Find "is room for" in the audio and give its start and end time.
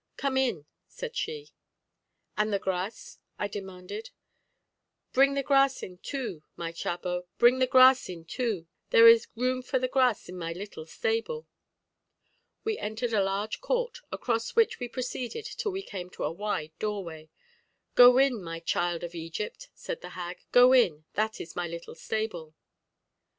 9.07-9.77